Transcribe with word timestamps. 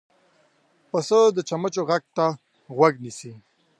پسه 0.89 1.19
د 1.35 1.37
چمچمو 1.49 1.87
غږ 1.89 2.03
ته 2.17 2.25
غوږ 2.75 2.93
نیسي. 3.03 3.33